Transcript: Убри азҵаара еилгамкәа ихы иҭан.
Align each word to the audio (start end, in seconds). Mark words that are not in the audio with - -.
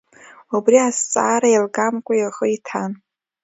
Убри 0.55 0.77
азҵаара 0.87 1.49
еилгамкәа 1.51 2.13
ихы 2.17 2.45
иҭан. 2.55 2.91